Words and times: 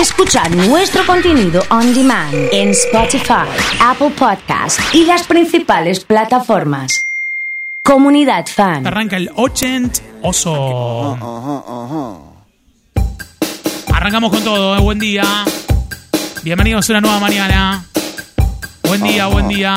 Escucha 0.00 0.46
nuestro 0.50 1.06
contenido 1.06 1.62
on 1.70 1.94
demand 1.94 2.34
en 2.52 2.68
Spotify, 2.68 3.48
Apple 3.80 4.10
Podcast 4.10 4.78
y 4.92 5.06
las 5.06 5.26
principales 5.26 6.04
plataformas. 6.04 7.06
Comunidad 7.82 8.44
Fan. 8.46 8.86
Arranca 8.86 9.16
el 9.16 9.30
80 9.34 10.00
oso. 10.22 11.16
Arrancamos 13.90 14.30
con 14.30 14.44
todo, 14.44 14.76
¿eh? 14.76 14.80
buen 14.80 14.98
día. 14.98 15.24
Bienvenidos 16.42 16.90
a 16.90 16.92
una 16.92 17.00
nueva 17.00 17.18
mañana. 17.18 17.86
Buen 18.82 19.02
día, 19.02 19.28
buen 19.28 19.48
día. 19.48 19.74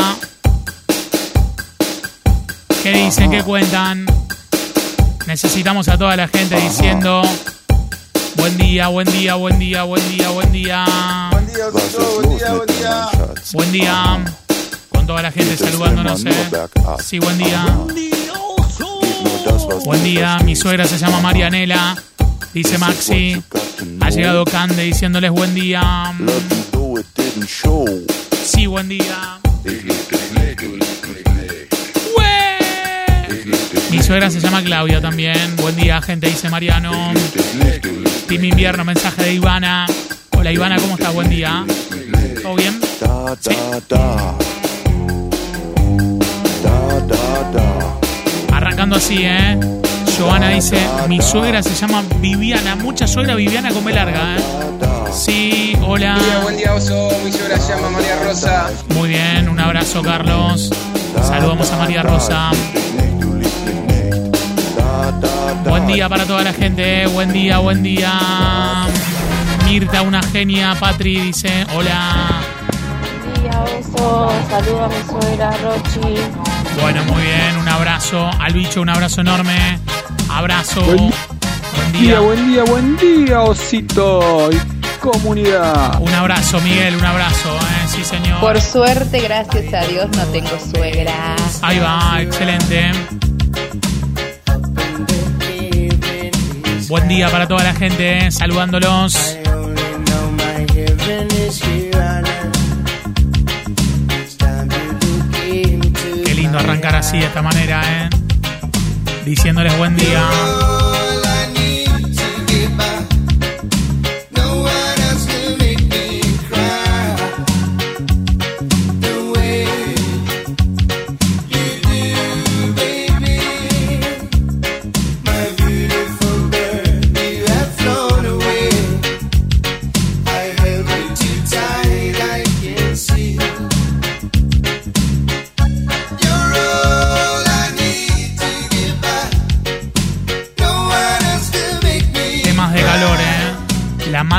¿Qué 2.83 2.91
dicen? 2.91 3.31
¿Qué 3.31 3.41
cuentan? 3.41 4.05
Necesitamos 5.27 5.87
a 5.87 5.97
toda 5.97 6.17
la 6.17 6.27
gente 6.27 6.59
diciendo 6.59 7.21
buen 8.39 8.57
día, 8.57 8.87
buen 8.87 9.07
día, 9.11 9.35
buen 9.35 9.59
día, 9.59 9.83
buen 9.83 10.09
día, 10.09 10.29
buen 10.29 10.51
día. 10.51 10.85
Buen 11.31 11.47
día, 11.47 11.67
Osito, 11.67 12.21
buen 12.21 12.37
día, 12.37 12.53
buen 12.53 12.67
día. 12.67 13.09
Buen 13.53 13.71
día. 13.71 14.25
Con 14.89 15.05
toda 15.05 15.21
la 15.21 15.31
gente 15.31 15.57
saludándonos, 15.57 16.25
¿eh? 16.25 16.33
Sí, 17.03 17.19
buen 17.19 17.37
día. 17.37 17.65
Buen 19.85 20.03
día, 20.03 20.39
mi 20.45 20.55
suegra 20.55 20.85
se 20.85 20.97
llama 20.97 21.19
Marianela. 21.19 21.95
Dice 22.53 22.77
Maxi. 22.77 23.41
Ha 24.01 24.09
llegado 24.09 24.45
Cande 24.45 24.83
diciéndoles 24.83 25.31
buen 25.31 25.53
día. 25.53 26.13
Sí, 28.45 28.67
buen 28.67 28.87
día. 28.89 29.39
Mi 33.91 34.03
suegra 34.03 34.29
se 34.29 34.39
llama 34.39 34.63
Claudia 34.63 35.01
también. 35.01 35.55
Buen 35.57 35.75
día, 35.75 36.01
gente, 36.01 36.27
dice 36.27 36.49
Mariano. 36.49 37.13
Team 38.29 38.43
Invierno, 38.43 38.85
mensaje 38.85 39.23
de 39.23 39.33
Ivana. 39.33 39.87
Hola 40.37 40.51
Ivana, 40.51 40.75
¿cómo 40.75 40.93
estás? 40.93 41.11
Buen 41.15 41.31
día. 41.31 41.65
¿Todo 42.43 42.53
bien? 42.53 42.79
Sí. 43.39 43.49
Arrancando 48.53 48.97
así, 48.97 49.23
¿eh? 49.23 49.59
Joana 50.15 50.49
dice, 50.49 50.77
mi 51.07 51.19
suegra 51.23 51.63
se 51.63 51.73
llama 51.73 52.03
Viviana. 52.19 52.75
Mucha 52.75 53.07
suegra 53.07 53.33
Viviana 53.33 53.71
con 53.71 53.83
B 53.83 53.93
larga, 53.93 54.35
¿eh? 54.37 54.41
Sí, 55.11 55.75
hola. 55.81 56.13
Buen 56.13 56.23
día, 56.23 56.39
buen 56.43 56.57
día, 56.57 56.73
Oso. 56.75 57.09
Mi 57.25 57.31
suegra 57.31 57.57
se 57.57 57.73
llama 57.73 57.89
María 57.89 58.15
Rosa. 58.23 58.69
Muy 58.89 59.09
bien, 59.09 59.49
un 59.49 59.59
abrazo, 59.59 60.03
Carlos. 60.03 60.69
Saludamos 61.23 61.71
a 61.71 61.77
María 61.77 62.03
Rosa. 62.03 62.51
Buen 65.65 65.87
día 65.87 66.09
para 66.09 66.25
toda 66.25 66.41
la 66.43 66.53
gente, 66.53 67.03
¿eh? 67.03 67.07
buen 67.07 67.31
día, 67.31 67.57
buen 67.59 67.83
día. 67.83 68.11
Mirta, 69.65 70.01
una 70.01 70.21
genia. 70.23 70.75
Patri 70.79 71.19
dice, 71.19 71.65
hola. 71.75 72.41
Buen 73.23 73.41
día, 73.43 73.59
oso. 73.61 74.31
Saludo 74.49 74.85
a 74.85 74.87
mi 74.87 74.95
suegra 75.21 75.51
Rochi. 75.57 76.21
Bueno, 76.81 77.03
muy 77.05 77.21
bien, 77.21 77.57
un 77.59 77.67
abrazo. 77.67 78.29
Al 78.39 78.53
bicho, 78.53 78.81
un 78.81 78.89
abrazo 78.89 79.21
enorme. 79.21 79.79
Abrazo. 80.31 80.81
Buen 80.83 80.97
Buen 81.75 81.91
día, 81.93 82.01
día. 82.01 82.19
buen 82.19 82.47
día, 82.51 82.63
buen 82.63 82.97
día, 82.97 83.41
osito 83.41 84.49
y 84.51 84.99
comunidad. 84.99 85.99
Un 86.01 86.13
abrazo, 86.13 86.59
Miguel, 86.61 86.95
un 86.95 87.05
abrazo, 87.05 87.55
¿eh? 87.55 87.87
Sí, 87.87 88.03
señor. 88.03 88.39
Por 88.39 88.59
suerte, 88.61 89.19
gracias 89.21 89.73
a 89.73 89.85
Dios, 89.87 90.07
no 90.15 90.23
tengo 90.25 90.57
suegra. 90.73 91.35
Ahí 91.61 91.79
va, 91.79 92.21
excelente. 92.21 92.91
Buen 96.89 97.07
día 97.07 97.29
para 97.29 97.47
toda 97.47 97.63
la 97.63 97.75
gente, 97.75 98.17
¿eh? 98.17 98.31
saludándolos. 98.31 99.37
Qué 106.25 106.33
lindo 106.33 106.57
arrancar 106.57 106.95
así, 106.95 107.19
de 107.19 107.27
esta 107.27 107.43
manera, 107.43 107.83
¿eh? 107.85 108.09
Diciéndoles 109.23 109.77
buen 109.77 109.95
día. 109.95 110.27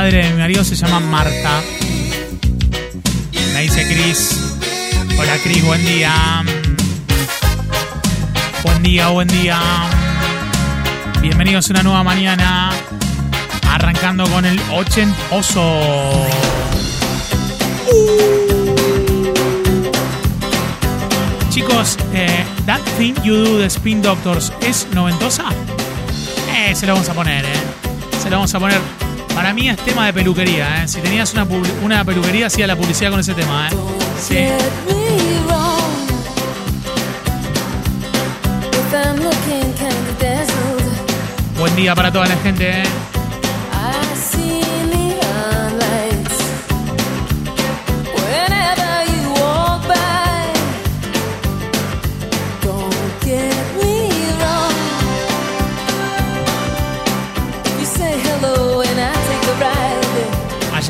Madre 0.01 0.25
de 0.25 0.31
mi 0.31 0.39
marido 0.39 0.65
se 0.65 0.75
llama 0.77 0.99
Marta. 0.99 1.61
Me 3.53 3.61
dice 3.61 3.87
Cris. 3.87 4.57
Hola 5.19 5.37
Cris, 5.45 5.63
buen 5.63 5.85
día. 5.85 6.43
Buen 8.63 8.83
día, 8.83 9.09
buen 9.09 9.29
día. 9.29 9.61
Bienvenidos 11.21 11.69
a 11.69 11.75
una 11.75 11.83
nueva 11.83 12.03
mañana. 12.03 12.71
Arrancando 13.69 14.25
con 14.31 14.47
el 14.47 14.59
80 14.71 15.15
oso. 15.33 16.27
Chicos, 21.51 21.99
eh, 22.15 22.47
That 22.65 22.81
Thing 22.97 23.17
You 23.23 23.37
Do 23.37 23.59
de 23.59 23.67
Spin 23.67 24.01
Doctors 24.01 24.51
es 24.63 24.87
noventosa. 24.95 25.45
Eh, 26.57 26.75
se 26.75 26.87
lo 26.87 26.95
vamos 26.95 27.09
a 27.11 27.13
poner, 27.13 27.45
eh. 27.45 27.49
Se 28.23 28.31
lo 28.31 28.37
vamos 28.37 28.55
a 28.55 28.59
poner. 28.59 29.00
Para 29.41 29.55
mí 29.55 29.71
es 29.71 29.79
tema 29.79 30.05
de 30.05 30.13
peluquería, 30.13 30.85
eh. 30.85 30.87
Si 30.87 31.01
tenías 31.01 31.33
una, 31.33 31.47
una 31.83 32.05
peluquería, 32.05 32.49
hacía 32.49 32.67
la 32.67 32.77
publicidad 32.77 33.11
con 33.11 33.21
ese 33.21 33.33
tema, 33.33 33.71
eh. 33.71 33.75
Sí. 34.21 34.37
Buen 41.59 41.75
día 41.75 41.95
para 41.95 42.13
toda 42.13 42.27
la 42.27 42.37
gente, 42.37 42.83
eh. 42.83 43.10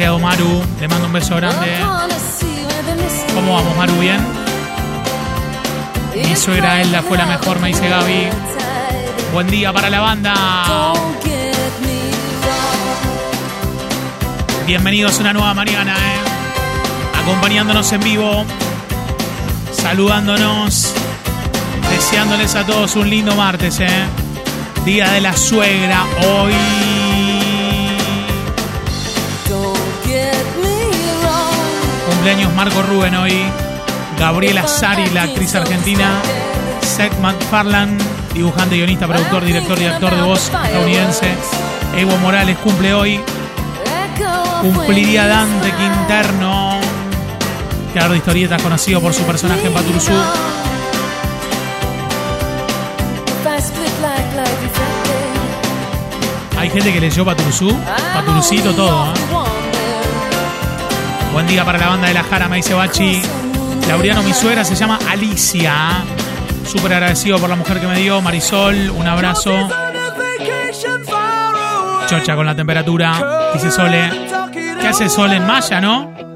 Llegado 0.00 0.19
Maru, 0.19 0.65
le 0.81 0.88
mando 0.88 1.09
un 1.09 1.12
beso 1.12 1.37
grande. 1.37 1.77
¿Cómo 3.34 3.53
vamos, 3.53 3.77
Maru? 3.77 3.93
¿Bien? 4.00 4.19
Mi 6.15 6.34
suegra 6.34 6.81
Elda 6.81 7.03
fue 7.03 7.19
la 7.19 7.27
mejor, 7.27 7.61
me 7.61 7.69
dice 7.69 7.87
Gaby. 7.87 8.28
Buen 9.34 9.49
día 9.49 9.75
para 9.75 9.91
la 9.91 10.00
banda. 10.00 10.94
Bienvenidos 14.66 15.19
a 15.19 15.21
una 15.21 15.34
nueva 15.34 15.53
mañana, 15.53 15.93
¿eh? 15.93 17.21
Acompañándonos 17.22 17.93
en 17.93 18.00
vivo, 18.00 18.47
saludándonos, 19.71 20.94
deseándoles 21.91 22.55
a 22.55 22.65
todos 22.65 22.97
un 22.97 23.10
lindo 23.10 23.37
martes, 23.37 23.78
¿eh? 23.81 24.06
Día 24.87 25.10
de 25.10 25.21
la 25.21 25.37
suegra, 25.37 26.06
hoy. 26.27 26.90
Cumpleaños 32.21 32.53
Marco 32.53 32.83
Rubén 32.83 33.17
hoy. 33.17 33.33
Gabriela 34.19 34.69
Sari, 34.69 35.09
la 35.09 35.22
actriz 35.22 35.55
argentina. 35.55 36.21
Seth 36.83 37.19
MacFarlane, 37.19 37.97
dibujante, 38.34 38.77
guionista, 38.77 39.07
productor, 39.07 39.43
director 39.43 39.81
y 39.81 39.87
actor 39.87 40.15
de 40.15 40.21
voz 40.21 40.45
estadounidense. 40.45 41.33
Evo 41.97 42.19
Morales 42.19 42.59
cumple 42.59 42.93
hoy. 42.93 43.22
Cumpliría 44.61 45.27
Dante 45.28 45.72
Quinterno, 45.72 46.78
creador 47.95 48.13
de 48.13 48.19
historietas 48.19 48.61
conocido 48.61 49.01
por 49.01 49.15
su 49.15 49.22
personaje 49.22 49.69
en 49.69 49.72
Paturuzú. 49.72 50.13
Hay 56.59 56.69
gente 56.69 56.93
que 56.93 57.01
leyó 57.01 57.25
Paturuzú, 57.25 57.75
Paturucito, 58.13 58.75
todo. 58.75 59.07
¿eh? 59.07 59.40
Buen 61.32 61.47
día 61.47 61.65
para 61.65 61.78
la 61.78 61.88
banda 61.88 62.09
de 62.09 62.15
la 62.15 62.24
Jara, 62.24 62.48
me 62.48 62.56
dice 62.56 62.74
Bachi. 62.74 63.22
Mi 64.24 64.32
suegra, 64.32 64.65
se 64.65 64.74
llama 64.74 64.98
Alicia. 65.09 66.04
Súper 66.65 66.94
agradecido 66.94 67.38
por 67.38 67.50
la 67.50 67.56
mujer 67.56 67.80
que 67.80 67.86
me 67.86 67.98
dio. 67.98 68.21
Marisol, 68.21 68.91
un 68.91 69.06
abrazo. 69.06 69.68
Chocha 72.06 72.36
con 72.36 72.47
la 72.47 72.54
temperatura. 72.54 73.50
Dice 73.54 73.71
Sole. 73.71 74.10
¿Qué 74.80 74.88
hace 74.88 75.09
Sol 75.09 75.32
en 75.32 75.47
Maya, 75.47 75.80
no? 75.80 76.29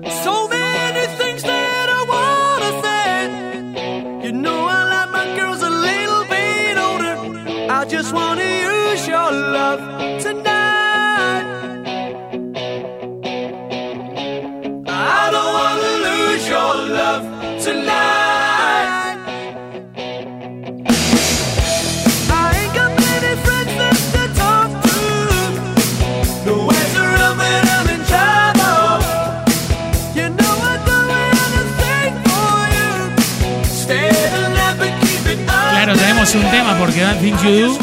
Claro, 35.70 35.94
tenemos 35.96 36.34
un 36.34 36.50
tema 36.50 36.76
porque 36.78 37.00
That 37.00 37.16
Thing 37.18 37.34
You 37.42 37.50
Do 37.50 37.78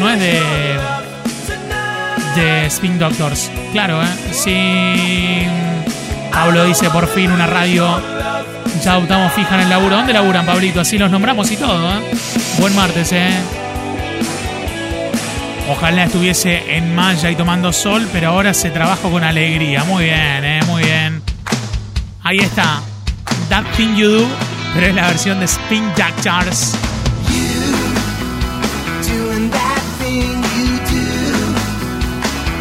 no 0.00 0.10
es 0.10 0.20
de, 0.20 0.40
de 2.36 2.66
Spin 2.66 2.98
Doctors. 2.98 3.50
Claro, 3.72 4.02
¿eh? 4.02 4.06
Sí. 4.32 5.46
Pablo 6.32 6.64
dice 6.64 6.90
por 6.90 7.06
fin 7.08 7.30
una 7.30 7.46
radio. 7.46 8.00
Ya 8.82 8.92
adoptamos 8.92 9.32
fija 9.32 9.54
en 9.54 9.62
el 9.62 9.70
laburo. 9.70 9.96
¿Dónde 9.96 10.12
laburan, 10.12 10.44
Pablito? 10.44 10.80
Así 10.80 10.98
los 10.98 11.10
nombramos 11.10 11.50
y 11.50 11.56
todo, 11.56 11.90
¿eh? 11.90 12.00
Buen 12.58 12.74
martes, 12.74 13.12
¿eh? 13.12 13.30
Ojalá 15.70 16.04
estuviese 16.04 16.76
en 16.76 16.94
Maya 16.94 17.30
y 17.30 17.36
tomando 17.36 17.72
sol, 17.72 18.06
pero 18.12 18.28
ahora 18.30 18.52
se 18.52 18.70
trabaja 18.70 19.08
con 19.08 19.24
alegría. 19.24 19.84
Muy 19.84 20.04
bien, 20.04 20.44
¿eh? 20.44 20.60
Muy 20.66 20.82
bien. 20.82 21.22
Ahí 22.22 22.38
está. 22.38 22.82
That 23.48 23.64
Thing 23.76 23.94
You 23.94 24.10
Do, 24.10 24.26
pero 24.74 24.86
es 24.86 24.94
la 24.94 25.06
versión 25.06 25.38
de 25.38 25.46
Spin. 25.46 25.84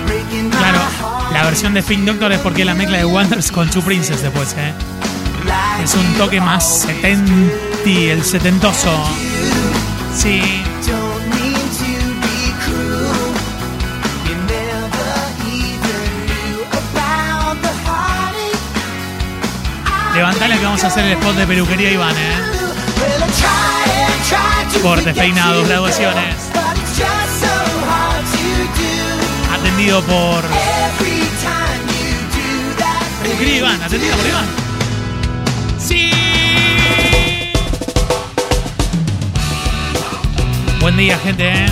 Breaking 0.06 0.46
my 0.46 0.52
Claro, 0.52 0.80
la 1.32 1.44
versión 1.44 1.74
de 1.74 1.80
Spin 1.80 2.06
Doctor 2.06 2.32
es 2.32 2.40
porque 2.40 2.62
es 2.62 2.68
la 2.68 2.76
mezcla 2.76 2.98
de 2.98 3.06
Wonders 3.06 3.52
con 3.52 3.70
Two 3.70 3.82
Princess 3.82 4.22
después, 4.22 4.56
¿eh? 4.58 4.74
Es 5.84 5.96
un 5.96 6.06
toque 6.14 6.40
más 6.40 6.82
setenti, 6.82 8.10
el 8.10 8.24
setentoso. 8.24 8.92
Sí. 10.16 10.64
Levantale 20.14 20.60
que 20.60 20.66
vamos 20.66 20.84
a 20.84 20.88
hacer 20.88 21.06
el 21.06 21.14
spot 21.14 21.36
de 21.36 21.48
peluquería 21.48 21.92
Iván, 21.92 22.16
¿eh? 22.16 22.36
Cortes, 24.82 25.18
peinados, 25.18 25.68
graduaciones. 25.68 26.36
Atendido 29.52 30.02
por 30.04 30.44
peluquería 33.24 33.58
Iván, 33.58 33.82
atendido 33.82 34.16
por 34.16 34.28
Iván. 34.28 34.46
Sí. 35.80 36.12
Buen 40.80 40.96
día, 40.96 41.18
gente, 41.18 41.50
¿eh? 41.50 41.66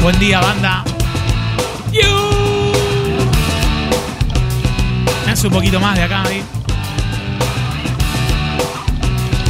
Buen 0.00 0.18
día, 0.18 0.40
banda. 0.40 0.84
Un 5.44 5.50
poquito 5.50 5.80
más 5.80 5.96
de 5.96 6.04
acá, 6.04 6.22
ahí. 6.22 6.40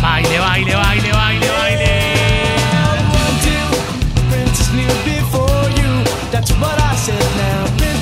Baile, 0.00 0.38
baile, 0.38 0.74
baile, 0.74 1.12
baile, 1.12 1.50
baile. 1.50 2.12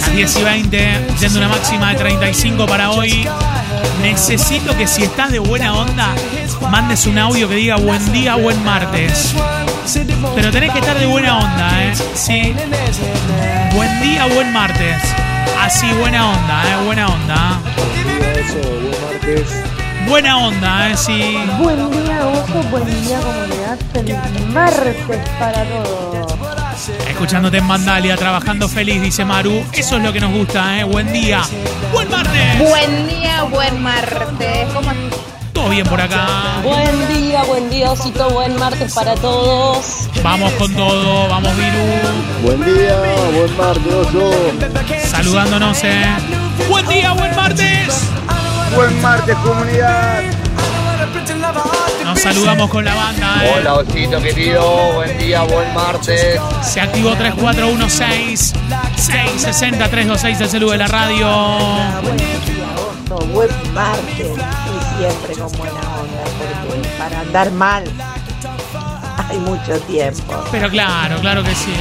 Las 0.00 0.12
10 0.12 0.36
y 0.36 0.42
20, 0.44 1.06
yendo 1.18 1.38
una 1.38 1.48
máxima 1.48 1.90
de 1.90 1.96
35 1.96 2.66
para 2.66 2.90
hoy. 2.90 3.26
Necesito 4.02 4.76
que 4.76 4.86
si 4.86 5.02
estás 5.02 5.32
de 5.32 5.40
buena 5.40 5.74
onda, 5.74 6.14
mandes 6.70 7.06
un 7.06 7.18
audio 7.18 7.48
que 7.48 7.56
diga 7.56 7.74
buen 7.76 8.12
día, 8.12 8.36
buen 8.36 8.64
martes. 8.64 9.34
Pero 10.36 10.52
tenés 10.52 10.72
que 10.72 10.78
estar 10.78 10.96
de 10.96 11.06
buena 11.06 11.38
onda, 11.38 11.84
¿eh? 11.84 11.94
Sí. 12.14 12.54
Buen 13.74 14.00
día, 14.00 14.26
buen 14.26 14.52
martes. 14.52 15.02
Así, 15.58 15.90
buena 15.92 16.30
onda, 16.30 16.62
¿eh? 16.70 16.84
Buena 16.84 17.06
onda. 17.08 17.60
Buena 20.08 20.38
onda, 20.38 20.90
¿eh? 20.90 20.96
Sí. 20.96 21.38
Buen 21.58 21.90
día, 21.90 22.26
oso, 22.26 22.62
buen 22.70 22.84
día, 23.04 23.20
comunidad. 23.20 23.78
Feliz 23.92 24.16
martes 24.48 25.28
para 25.38 25.64
todos. 25.64 26.30
Escuchándote 27.08 27.58
en 27.58 27.64
Mandalia, 27.66 28.16
trabajando 28.16 28.68
feliz, 28.68 29.02
dice 29.02 29.24
Maru. 29.24 29.64
Eso 29.72 29.96
es 29.96 30.02
lo 30.02 30.12
que 30.12 30.20
nos 30.20 30.32
gusta, 30.32 30.80
¿eh? 30.80 30.84
Buen 30.84 31.12
día. 31.12 31.42
Buen 31.92 32.10
martes. 32.10 32.58
Buen 32.58 33.06
día, 33.06 33.42
buen 33.44 33.82
martes. 33.82 34.68
¿Cómo 34.72 34.90
Todo 35.52 35.68
bien 35.68 35.86
por 35.86 36.00
acá. 36.00 36.26
Buen 36.62 37.08
día, 37.08 37.42
buen 37.44 37.70
día, 37.70 37.90
osito, 37.90 38.30
buen 38.30 38.56
martes 38.58 38.94
para 38.94 39.14
todos. 39.14 40.08
Vamos 40.22 40.52
con 40.52 40.74
todo, 40.74 41.28
vamos 41.28 41.52
Viru. 41.56 42.56
Buen 42.56 42.64
día, 42.64 42.96
buen 43.34 43.56
martes, 43.56 43.94
oso. 43.94 44.32
Saludándonos, 45.10 45.82
¿eh? 45.84 46.04
Buen 46.68 46.86
día, 46.86 47.12
buen 47.12 47.34
martes. 47.34 48.04
Buen 48.74 49.02
martes, 49.02 49.36
comunidad. 49.36 50.22
Nos 52.04 52.20
saludamos 52.20 52.70
con 52.70 52.84
la 52.84 52.94
banda, 52.94 53.44
¿eh? 53.44 53.54
Hola, 53.56 53.74
osito 53.74 54.20
querido. 54.20 54.92
Buen 54.94 55.18
día, 55.18 55.42
buen 55.42 55.74
martes. 55.74 56.40
Se 56.62 56.80
activó 56.80 57.14
3416 57.16 58.52
660 58.96 59.88
326 59.88 60.40
el 60.40 60.48
celu 60.48 60.70
de 60.70 60.78
la 60.78 60.86
radio. 60.86 61.28
Buen 62.02 62.16
día, 62.16 62.26
oso, 63.06 63.26
buen 63.26 63.48
martes 63.74 64.39
siempre 65.00 65.34
con 65.34 65.52
buena 65.52 65.80
onda, 65.80 66.24
porque 66.68 66.88
para 66.98 67.20
andar 67.20 67.50
mal 67.52 67.84
hay 69.28 69.38
mucho 69.38 69.78
tiempo. 69.80 70.34
Pero 70.50 70.68
claro, 70.68 71.18
claro 71.20 71.42
que 71.42 71.54
sí. 71.54 71.72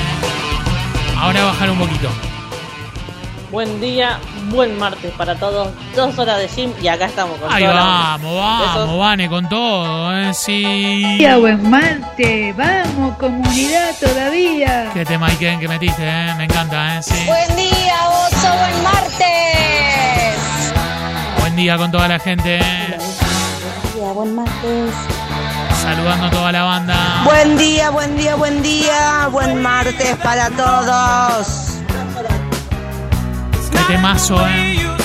Ahora 1.17 1.43
bajar 1.45 1.69
un 1.69 1.79
poquito. 1.79 2.09
Buen 3.51 3.81
día, 3.81 4.19
buen 4.51 4.77
martes 4.77 5.11
para 5.17 5.35
todos. 5.35 5.69
Dos 5.95 6.17
horas 6.17 6.37
de 6.37 6.47
gym 6.47 6.71
y 6.81 6.87
acá 6.87 7.07
estamos 7.07 7.37
con 7.39 7.51
Ahí 7.51 7.63
toda 7.63 7.75
la 7.75 7.81
vamos, 7.81 8.35
vamos, 8.35 8.75
Besos. 8.75 8.99
Vane, 8.99 9.29
con 9.29 9.49
todo, 9.49 10.17
¿eh? 10.17 10.33
Sí. 10.33 11.17
día, 11.17 11.37
buen 11.37 11.69
martes. 11.69 12.55
Vamos, 12.55 13.17
comunidad, 13.17 13.95
todavía. 13.99 14.91
Qué 14.93 15.03
tema 15.03 15.27
Iken 15.31 15.59
que 15.59 15.67
metiste, 15.67 16.03
¿eh? 16.07 16.35
Me 16.37 16.45
encanta, 16.45 16.99
¿eh? 16.99 17.03
Sí. 17.03 17.25
Buen 17.25 17.55
día, 17.57 17.95
oso, 18.07 18.47
buen 18.55 18.83
martes. 18.83 19.88
Buen 21.59 21.65
día 21.65 21.77
con 21.77 21.91
toda 21.91 22.07
la 22.07 22.19
gente, 22.19 22.55
¿eh? 22.55 22.97
Buen 22.97 23.93
día, 23.93 24.13
buen 24.13 24.33
martes. 24.33 24.93
Saludando 25.81 26.27
a 26.27 26.31
toda 26.31 26.51
la 26.53 26.63
banda. 26.63 27.21
Buen 27.25 27.57
día, 27.57 27.89
buen 27.89 28.15
día, 28.15 28.35
buen 28.35 28.63
día, 28.63 29.27
buen 29.29 29.61
martes 29.61 30.15
para 30.23 30.49
todos. 30.51 31.79
Qué 33.73 33.79
temazo, 33.89 34.39
¿eh? 34.47 34.98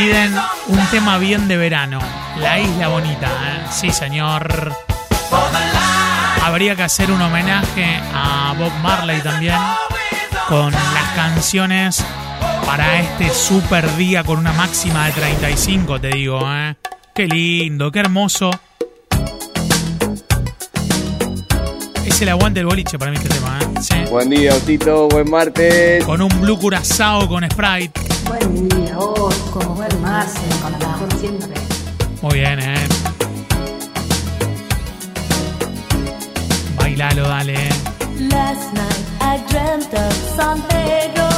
Piden 0.00 0.34
un 0.68 0.78
tema 0.90 1.18
bien 1.18 1.46
de 1.46 1.58
verano. 1.58 1.98
La 2.38 2.58
isla 2.58 2.88
bonita, 2.88 3.26
¿eh? 3.26 3.66
Sí, 3.70 3.90
señor. 3.90 4.74
Habría 6.42 6.74
que 6.74 6.84
hacer 6.84 7.10
un 7.10 7.20
homenaje 7.20 8.00
a 8.14 8.54
Bob 8.56 8.72
Marley 8.82 9.20
también 9.20 9.58
con 10.48 10.72
las 10.72 11.08
canciones 11.14 12.02
para 12.64 13.00
este 13.00 13.28
super 13.28 13.94
día 13.96 14.24
con 14.24 14.38
una 14.38 14.52
máxima 14.52 15.06
de 15.06 15.12
35, 15.12 16.00
te 16.00 16.08
digo, 16.08 16.40
¿eh? 16.46 16.76
Qué 17.14 17.26
lindo, 17.26 17.92
qué 17.92 18.00
hermoso. 18.00 18.50
Es 22.06 22.22
el 22.22 22.30
aguante 22.30 22.60
del 22.60 22.66
boliche 22.66 22.98
para 22.98 23.10
mí 23.10 23.18
este 23.18 23.28
tema, 23.28 23.58
¿eh? 23.60 23.80
Sí. 23.82 23.94
Buen 24.10 24.30
día, 24.30 24.54
osito. 24.54 25.08
Buen 25.08 25.28
martes. 25.28 26.02
Con 26.04 26.22
un 26.22 26.40
blue 26.40 26.58
curazao 26.58 27.28
con 27.28 27.44
Sprite. 27.50 27.99
Buen 28.26 28.68
día, 28.68 28.98
oso. 28.98 29.60
Buen 29.74 30.02
martes, 30.02 30.54
con 30.62 30.72
la 30.72 30.78
mejor 30.78 31.08
siempre. 31.18 31.54
Muy 32.22 32.34
bien, 32.34 32.58
¿eh? 32.60 32.74
Bailalo, 36.76 37.28
dale. 37.28 37.54
Last 38.18 38.72
night 38.74 39.04
I 39.20 39.38
dreamt 39.48 39.94
of 39.94 40.12
San 40.36 40.60
Pedro. 40.68 41.28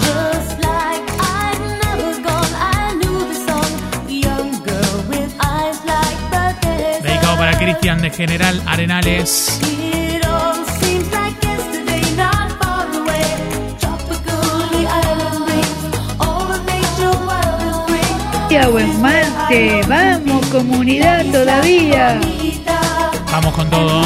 Just 0.00 0.58
like 0.60 1.06
I'd 1.20 1.60
never 1.82 2.20
gone, 2.22 2.54
I 2.54 2.94
knew 2.94 3.18
the 3.28 3.34
song. 3.46 3.70
Young 4.08 4.62
girl 4.62 5.04
with 5.08 5.32
eyes 5.40 5.80
like 5.84 6.20
the. 6.30 7.02
Dedicado 7.02 7.36
para 7.36 7.58
Cristian 7.58 8.02
de 8.02 8.10
General 8.10 8.60
Arenales. 8.66 9.58
Día, 18.52 18.68
buen 18.68 19.00
martes. 19.00 19.88
Vamos, 19.88 20.44
comunidad, 20.48 21.24
todavía. 21.32 22.20
Vamos 23.30 23.54
con 23.54 23.70
todo. 23.70 24.02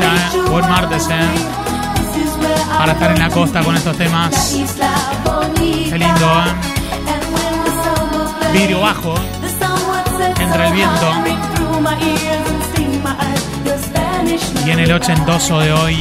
¿Eh? 0.00 0.50
Buen 0.50 0.68
martes, 0.68 1.08
¿eh? 1.10 1.28
Para 2.78 2.92
estar 2.92 3.10
en 3.12 3.18
la 3.18 3.30
costa 3.30 3.62
con 3.62 3.76
estos 3.76 3.96
temas. 3.96 4.56
Qué 5.56 5.98
lindo, 5.98 6.26
¿eh? 6.26 6.76
Vidrio 8.52 8.80
bajo. 8.80 9.14
set 9.16 10.40
Entra 10.40 10.68
el 10.68 10.74
viento. 10.74 11.06
Y 14.66 14.70
en 14.70 14.78
el 14.80 14.92
ochentoso 14.92 15.60
de 15.60 15.72
hoy. 15.72 15.96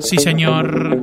Sí, 0.00 0.16
señor. 0.18 0.98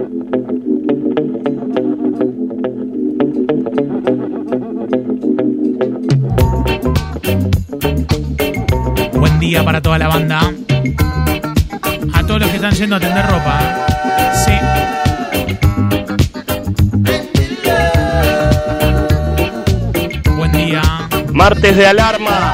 Buen 9.14 9.40
día 9.40 9.64
para 9.64 9.82
toda 9.82 9.98
la 9.98 10.08
banda. 10.08 10.54
Están 12.60 12.74
yendo 12.74 12.98
a 12.98 13.00
tender 13.00 13.26
ropa. 13.26 13.58
¿eh? 13.62 13.74
Sí. 14.36 14.52
Buen 20.36 20.52
día. 20.52 20.82
Martes 21.32 21.78
de 21.78 21.88
alarma. 21.88 22.54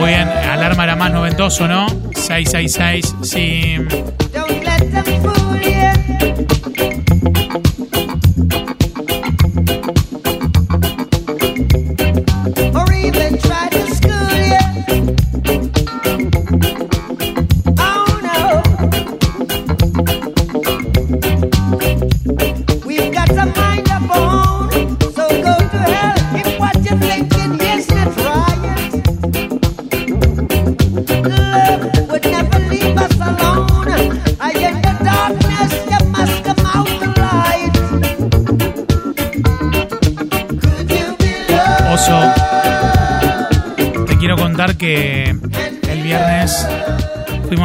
Muy 0.00 0.08
bien. 0.08 0.28
Alarma 0.28 0.82
era 0.82 0.96
más 0.96 1.12
noventoso, 1.12 1.68
¿no? 1.68 1.86
666. 2.14 3.14
Sí. 3.22 3.76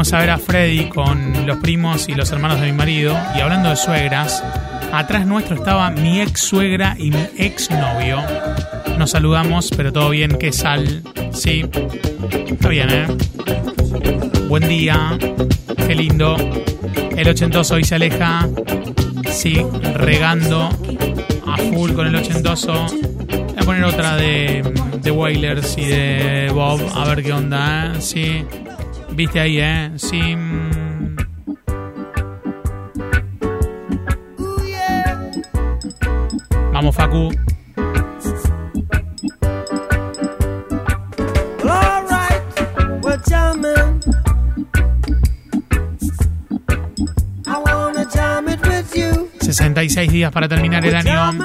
Fuimos 0.10 0.14
a 0.14 0.20
ver 0.20 0.30
a 0.32 0.38
Freddy 0.40 0.90
con 0.90 1.46
los 1.46 1.58
primos 1.58 2.10
y 2.10 2.14
los 2.14 2.32
hermanos 2.32 2.60
de 2.60 2.68
mi 2.68 2.74
marido. 2.74 3.16
Y 3.36 3.42
hablando 3.42 3.70
de 3.70 3.76
suegras, 3.76 4.44
atrás 4.92 5.28
nuestro 5.28 5.56
estaba 5.56 5.92
mi 5.92 6.22
ex 6.22 6.42
suegra 6.42 6.96
y 6.98 7.12
mi 7.12 7.28
ex 7.38 7.70
novio. 7.70 8.20
Nos 8.98 9.12
saludamos, 9.12 9.70
pero 9.76 9.94
todo 9.94 10.10
bien, 10.10 10.38
qué 10.40 10.52
sal. 10.52 11.04
Sí, 11.32 11.64
está 12.48 12.70
bien, 12.70 12.90
¿eh? 12.90 13.08
Buen 14.48 14.68
día, 14.68 15.18
qué 15.86 15.94
lindo. 15.94 16.38
El 17.16 17.28
ochentoso 17.28 17.76
hoy 17.76 17.84
se 17.84 17.96
aleja. 17.96 18.48
Sí, 19.30 19.64
regando 19.94 20.70
a 21.46 21.58
full 21.58 21.92
con 21.92 22.08
el 22.08 22.16
ochentoso. 22.16 22.88
Voy 23.28 23.56
a 23.58 23.62
poner 23.64 23.84
otra 23.84 24.16
de, 24.16 24.64
de 25.02 25.12
Wailers 25.12 25.78
y 25.78 25.86
de 25.86 26.52
Bob, 26.52 26.82
a 26.96 27.08
ver 27.10 27.24
qué 27.24 27.34
onda, 27.34 27.94
¿eh? 27.94 28.02
Sí. 28.02 28.46
Viste 29.20 29.38
ahí, 29.38 29.60
¿eh? 29.60 29.92
Yeah. 34.66 35.30
Vamos, 36.72 36.96
Facu. 36.96 37.30
Well, 41.66 41.70
all 41.70 42.06
right, 42.08 42.42
well, 43.04 43.20
jamming. 43.28 44.00
I 47.46 47.58
wanna 47.58 48.06
jam 48.06 48.48
it 48.48 48.66
with 48.66 48.96
you. 48.96 49.30
66 49.42 50.14
días 50.14 50.32
para 50.32 50.48
terminar 50.48 50.86
el 50.86 50.96
año. 50.96 51.44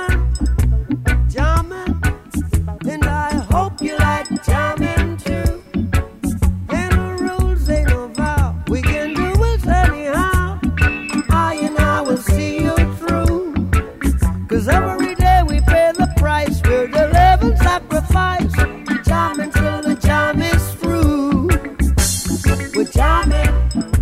Flamengo. 23.24 23.93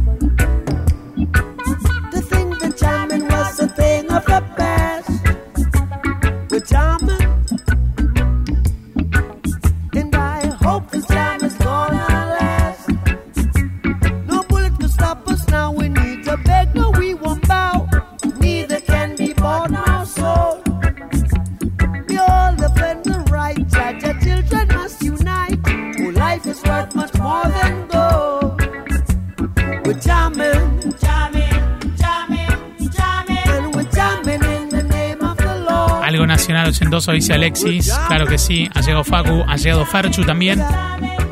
Ochentoso, 36.92 37.12
dice 37.12 37.32
Alexis. 37.32 37.92
Claro 38.08 38.26
que 38.26 38.36
sí. 38.36 38.68
Ha 38.74 38.80
llegado 38.80 39.02
Facu, 39.04 39.44
ha 39.48 39.56
llegado 39.56 39.86
Ferchu 39.86 40.24
también. 40.24 40.62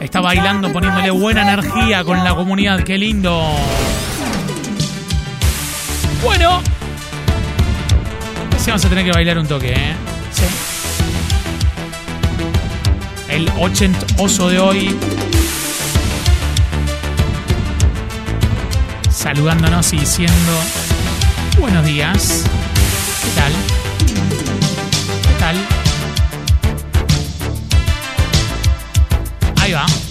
Está 0.00 0.20
bailando, 0.20 0.72
poniéndole 0.72 1.10
buena 1.10 1.42
energía 1.42 2.02
con 2.02 2.24
la 2.24 2.34
comunidad. 2.34 2.82
Qué 2.82 2.96
lindo. 2.96 3.56
Bueno. 6.24 6.62
Sí, 8.56 8.66
vamos 8.68 8.84
a 8.84 8.88
tener 8.88 9.04
que 9.04 9.12
bailar 9.12 9.38
un 9.38 9.46
toque, 9.46 9.72
¿eh? 9.72 9.94
Sí. 10.32 10.44
El 13.28 13.50
ochentoso 13.58 14.48
de 14.48 14.58
hoy. 14.58 14.96
saludándonos 19.10 19.92
y 19.92 19.98
diciendo 19.98 20.52
buenos 21.58 21.84
días. 21.84 22.44
¿Qué 23.22 23.30
tal? 23.38 23.52
Ahí 29.70 29.74
va. 29.74 30.09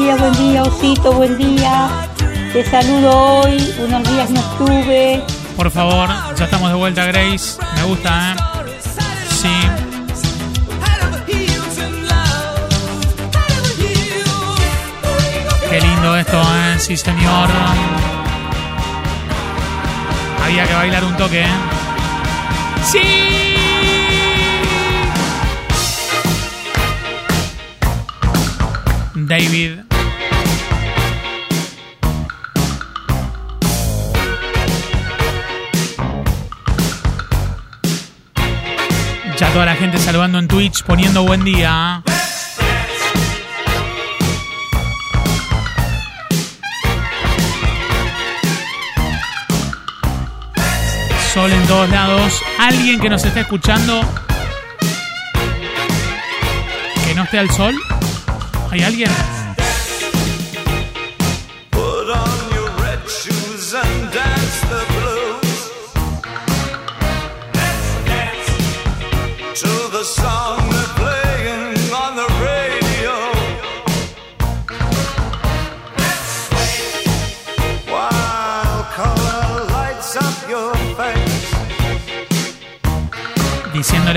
Día, 0.00 0.16
buen 0.16 0.32
día, 0.32 0.62
Osito, 0.62 1.12
buen 1.12 1.36
día. 1.36 2.08
Te 2.52 2.64
saludo 2.64 3.40
hoy, 3.40 3.74
unos 3.84 4.02
días 4.10 4.30
no 4.30 4.40
estuve. 4.40 5.22
Por 5.56 5.70
favor, 5.70 6.08
ya 6.36 6.44
estamos 6.44 6.70
de 6.70 6.74
vuelta, 6.74 7.04
Grace. 7.06 7.60
Me 7.76 7.82
gusta, 7.84 8.32
¿eh? 8.32 8.36
Sí. 9.28 9.48
Qué 15.68 15.80
lindo 15.80 16.16
esto, 16.16 16.40
¿eh? 16.40 16.78
Sí, 16.78 16.96
señor. 16.96 17.48
Había 20.44 20.66
que 20.66 20.74
bailar 20.74 21.04
un 21.04 21.16
toque, 21.16 21.42
¿eh? 21.42 21.46
¡Sí! 22.84 23.00
David. 29.14 29.89
Ya 39.40 39.50
toda 39.54 39.64
la 39.64 39.74
gente 39.74 39.96
saludando 39.96 40.38
en 40.38 40.46
Twitch, 40.46 40.82
poniendo 40.82 41.22
buen 41.22 41.42
día. 41.42 42.02
Sol 51.32 51.50
en 51.50 51.66
todos 51.66 51.88
lados. 51.88 52.42
Alguien 52.58 53.00
que 53.00 53.08
nos 53.08 53.24
está 53.24 53.40
escuchando. 53.40 54.02
Que 57.06 57.14
no 57.14 57.22
esté 57.22 57.38
al 57.38 57.50
sol. 57.50 57.74
¿Hay 58.70 58.82
alguien? 58.82 59.10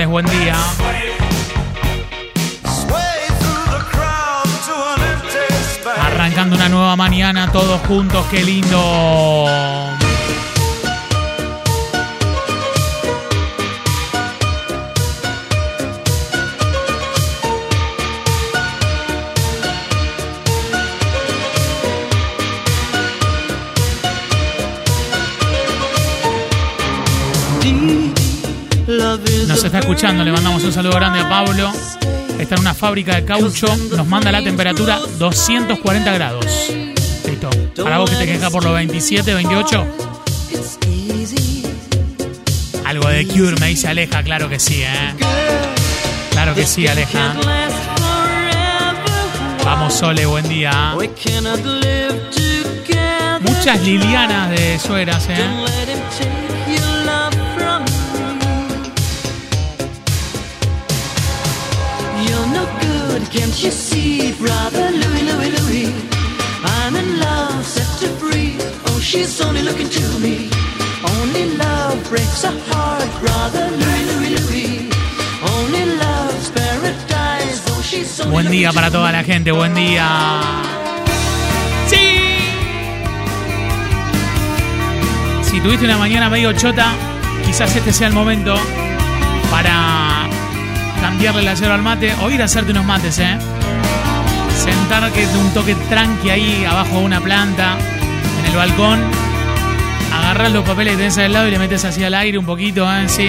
Empty 0.00 0.48
space. 0.48 0.74
Arrancando 6.00 6.56
una 6.56 6.68
nueva 6.68 6.96
mañana 6.96 7.50
todos 7.52 7.80
juntos, 7.86 8.26
qué 8.30 8.42
lindo. 8.42 9.93
Nos 28.86 29.64
está 29.64 29.78
escuchando, 29.78 30.24
le 30.24 30.32
mandamos 30.32 30.62
un 30.62 30.72
saludo 30.72 30.94
grande 30.96 31.20
a 31.20 31.28
Pablo. 31.28 31.72
Está 32.38 32.56
en 32.56 32.60
una 32.60 32.74
fábrica 32.74 33.16
de 33.16 33.24
caucho, 33.24 33.66
nos 33.96 34.06
manda 34.06 34.30
la 34.30 34.42
temperatura 34.42 34.98
240 35.18 36.12
grados. 36.12 36.46
Listo. 37.26 37.48
Para 37.82 37.98
vos 37.98 38.10
que 38.10 38.16
te 38.16 38.26
quejas 38.26 38.50
por 38.50 38.62
los 38.62 38.74
27, 38.74 39.32
28. 39.32 39.86
Algo 42.84 43.08
de 43.08 43.26
Cure, 43.26 43.56
me 43.58 43.68
dice 43.68 43.88
Aleja, 43.88 44.22
claro 44.22 44.50
que 44.50 44.60
sí, 44.60 44.82
¿eh? 44.82 45.14
Claro 46.30 46.54
que 46.54 46.66
sí, 46.66 46.86
Aleja. 46.86 47.34
Vamos, 49.64 49.94
Sole, 49.94 50.26
buen 50.26 50.46
día. 50.46 50.94
Muchas 53.40 53.82
Lilianas 53.82 54.50
de 54.50 54.78
sueras, 54.78 55.26
¿eh? 55.30 56.53
Good, 63.14 63.30
can't 63.30 63.62
you 63.62 63.70
see, 63.70 64.32
brother 64.32 64.90
Louis, 64.90 65.22
Louis, 65.30 65.50
Louis? 65.58 65.92
I'm 66.64 66.96
in 66.96 67.20
love, 67.20 67.64
set 67.64 67.88
to 68.00 68.08
free. 68.20 68.56
Oh, 68.86 68.98
she's 69.00 69.40
only 69.40 69.62
looking 69.62 69.88
to 69.88 70.04
me. 70.18 70.50
Only 71.18 71.56
love 71.56 71.96
breaks 72.08 72.44
a 72.44 72.52
heart, 72.68 73.10
brother 73.22 73.66
Louis, 73.82 74.04
Louis, 74.10 74.30
Louis. 74.38 74.90
Only 75.54 75.84
love's 76.02 76.50
paradise. 76.50 77.60
Oh, 77.70 77.82
she's 77.82 78.20
only 78.20 78.32
Buen 78.32 78.50
día 78.50 78.72
para 78.72 78.90
to 78.90 78.96
toda 78.96 79.12
la 79.12 79.22
gente, 79.22 79.52
buen 79.52 79.74
día. 79.74 80.06
¡Sí! 81.86 82.06
Si 85.42 85.60
tuviste 85.60 85.84
una 85.84 85.98
mañana 85.98 86.28
medio 86.30 86.52
chota, 86.52 86.92
quizás 87.44 87.74
este 87.76 87.92
sea 87.92 88.08
el 88.08 88.14
momento 88.14 88.54
para 89.50 90.13
cambiarle 91.04 91.42
la 91.42 91.54
cero 91.54 91.74
al 91.74 91.82
mate 91.82 92.14
o 92.22 92.30
ir 92.30 92.40
a 92.40 92.46
hacerte 92.46 92.70
unos 92.70 92.86
mates, 92.86 93.18
¿eh? 93.18 93.36
Sentar 94.56 95.12
que 95.12 95.26
un 95.26 95.52
toque 95.52 95.74
tranqui 95.90 96.30
ahí 96.30 96.64
abajo 96.64 96.98
de 96.98 97.04
una 97.04 97.20
planta, 97.20 97.76
en 98.38 98.46
el 98.46 98.56
balcón. 98.56 99.00
Agarras 100.14 100.50
los 100.50 100.64
papeles 100.64 100.92
que 100.92 100.96
tenés 100.96 101.18
al 101.18 101.34
lado 101.34 101.46
y 101.46 101.50
le 101.50 101.58
metes 101.58 101.84
así 101.84 102.02
al 102.02 102.14
aire 102.14 102.38
un 102.38 102.46
poquito, 102.46 102.90
¿eh? 102.90 103.06
Sí. 103.06 103.28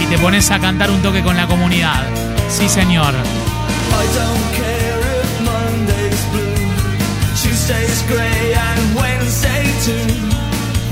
Y 0.00 0.06
te 0.06 0.18
pones 0.18 0.50
a 0.50 0.58
cantar 0.58 0.90
un 0.90 1.00
toque 1.02 1.22
con 1.22 1.36
la 1.36 1.46
comunidad. 1.46 2.02
Sí, 2.48 2.68
señor. 2.68 3.14
I 3.14 4.06
don't 4.12 4.56
care 4.56 5.00
if 9.86 10.29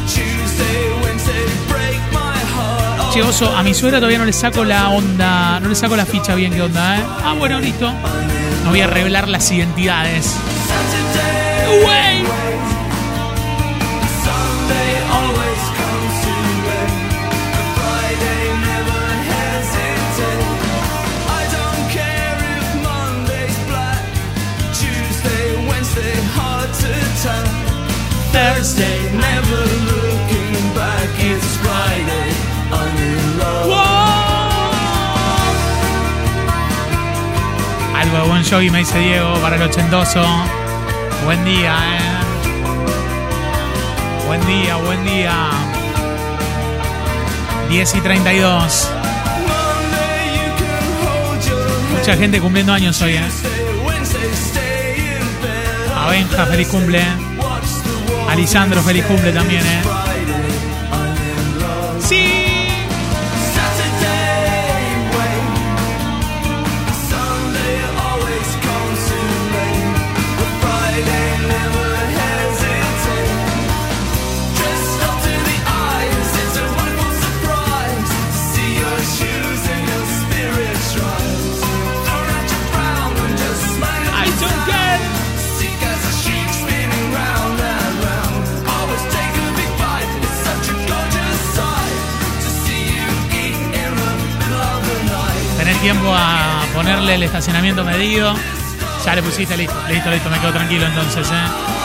Tuesday, 0.08 0.92
Wednesday, 1.04 1.46
break 1.70 2.02
my 2.12 2.40
heart. 2.56 3.14
Che, 3.14 3.22
oso, 3.22 3.56
a 3.56 3.64
mi 3.64 3.74
suegra 3.74 4.00
todavía 4.00 4.18
no 4.20 4.26
le 4.26 4.34
saco 4.34 4.64
la 4.64 4.90
onda, 4.90 5.60
no 5.60 5.70
le 5.70 5.76
saco 5.76 5.96
la 5.96 6.06
ficha 6.06 6.36
bien 6.36 6.54
qué 6.54 6.62
onda, 6.62 6.98
¿eh? 6.98 7.04
Ah, 7.24 7.34
bueno, 7.38 7.60
listo. 7.60 7.92
No 8.64 8.70
voy 8.70 8.82
a 8.82 8.88
revelar 8.88 9.28
las 9.28 9.52
identidades. 9.52 10.36
Saturday, 10.68 12.26
Thursday 28.32 29.12
never 29.12 29.62
looking 29.92 30.74
back. 30.74 31.10
It's 31.20 31.58
Friday. 31.58 32.30
I'm 32.72 32.98
in 32.98 33.38
love. 33.40 33.72
Algo 37.94 38.18
de 38.18 38.28
Bon 38.30 38.44
Jovi, 38.44 38.70
me 38.70 38.80
dice 38.80 39.00
Diego, 39.00 39.34
para 39.42 39.58
el 39.58 39.62
ochentoso. 39.62 40.26
Buen 41.26 41.44
día, 41.44 41.76
eh. 41.76 42.00
Buen 44.28 44.46
día, 44.48 44.76
buen 44.78 45.04
día. 45.04 45.50
10 47.70 47.96
y 47.96 48.02
32. 48.02 48.90
Mucha 51.98 52.16
gente 52.16 52.40
cumpliendo 52.40 52.72
años 52.74 53.02
hoy, 53.02 53.16
eh. 53.16 53.30
A 55.96 56.10
Benja, 56.10 56.46
feliz 56.46 56.68
cumple. 56.70 57.31
A 58.32 58.36
Lisandro, 58.36 58.82
feliz 58.82 59.04
cumple 59.04 59.34
también, 59.34 59.62
eh. 59.62 60.11
El 97.16 97.24
estacionamiento 97.24 97.84
medido. 97.84 98.34
Ya 99.06 99.16
le 99.16 99.24
pusiste 99.24 99.58
listo, 99.58 99.76
listo, 99.90 100.10
listo, 100.10 100.30
me 100.30 100.40
quedo 100.40 100.54
tranquilo 100.54 100.86
entonces, 100.86 101.28
eh. 101.30 101.81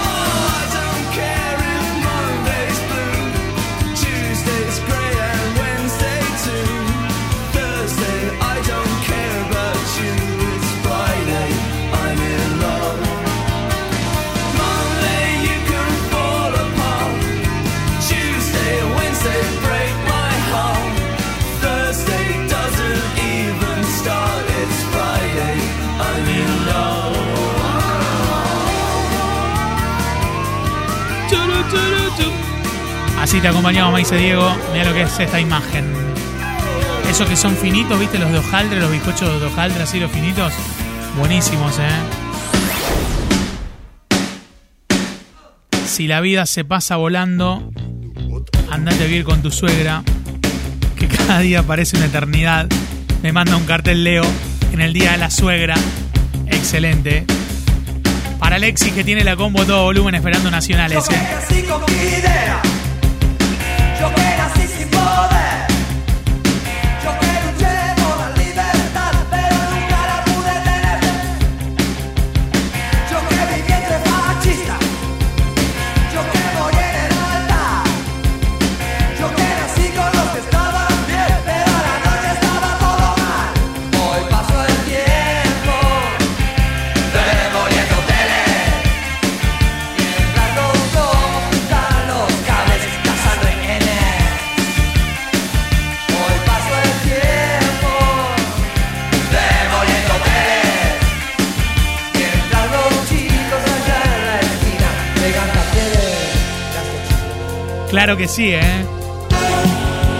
Así 33.26 33.40
te 33.40 33.48
acompañamos, 33.48 33.92
me 33.92 33.98
dice 33.98 34.16
Diego. 34.16 34.48
Mira 34.72 34.84
lo 34.84 34.94
que 34.94 35.02
es 35.02 35.18
esta 35.18 35.40
imagen. 35.40 35.84
Esos 37.10 37.28
que 37.28 37.34
son 37.34 37.56
finitos, 37.56 37.98
¿viste? 37.98 38.20
Los 38.20 38.30
de 38.30 38.38
hojaldre, 38.38 38.78
los 38.78 38.88
bizcochos 38.88 39.40
de 39.40 39.46
hojaldre, 39.48 39.82
así 39.82 39.98
los 39.98 40.12
finitos. 40.12 40.52
Buenísimos, 41.18 41.76
¿eh? 41.80 41.88
Si 45.88 46.06
la 46.06 46.20
vida 46.20 46.46
se 46.46 46.64
pasa 46.64 46.94
volando, 46.94 47.68
andate 48.70 49.02
a 49.02 49.06
vivir 49.08 49.24
con 49.24 49.42
tu 49.42 49.50
suegra, 49.50 50.04
que 50.96 51.08
cada 51.08 51.40
día 51.40 51.64
parece 51.64 51.96
una 51.96 52.06
eternidad. 52.06 52.68
Me 53.24 53.32
manda 53.32 53.56
un 53.56 53.64
cartel 53.64 54.04
Leo 54.04 54.24
en 54.72 54.80
el 54.80 54.92
día 54.92 55.10
de 55.10 55.18
la 55.18 55.30
suegra. 55.30 55.74
Excelente. 56.46 57.26
Para 58.38 58.54
Alexis 58.54 58.92
que 58.92 59.02
tiene 59.02 59.24
la 59.24 59.34
combo 59.34 59.66
todo 59.66 59.82
volumen 59.82 60.14
esperando 60.14 60.48
nacionales, 60.48 61.08
¿eh? 61.10 62.75
Claro 108.06 108.18
que 108.18 108.28
sí, 108.28 108.52
¿eh? 108.54 108.86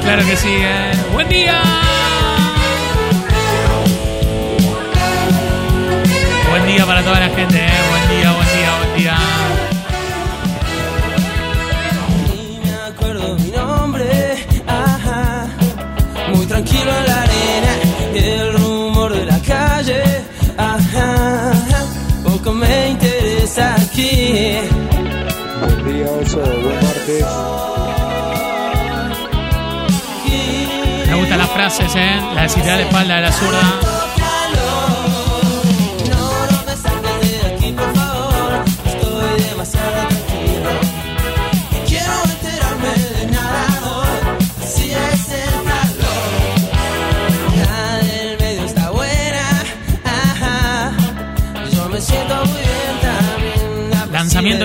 Claro 0.02 0.26
que 0.26 0.36
sí, 0.36 0.48
¿eh? 0.50 0.90
¡Buen 1.12 1.28
día! 1.28 1.62
Buen 6.50 6.66
día 6.66 6.84
para 6.84 7.04
toda 7.04 7.20
la 7.20 7.28
gente, 7.28 7.58
¿eh? 7.58 7.95
Oso. 26.20 26.38
Buen 26.38 26.82
martes. 26.82 27.24
Me 31.06 31.14
gustan 31.14 31.38
las 31.38 31.50
frases, 31.50 31.94
¿eh? 31.94 32.20
La 32.34 32.44
de 32.44 32.68
da 32.70 32.76
la 32.76 32.82
espalda 32.82 33.16
de 33.16 33.22
la 33.22 33.32
zurda. 33.32 33.95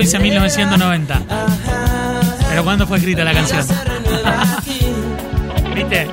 Dice 0.02 0.18
1990. 0.18 1.22
Pero 2.50 2.64
¿cuándo 2.64 2.88
fue 2.88 2.98
escrita 2.98 3.24
la 3.24 3.34
canción? 3.34 3.62
¿Viste? 5.76 6.08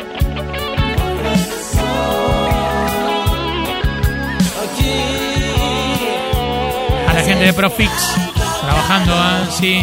A 7.08 7.14
la 7.14 7.22
gente 7.22 7.46
de 7.46 7.52
Profix 7.54 7.90
trabajando, 8.60 9.14
¿eh? 9.14 9.46
Sí. 9.58 9.82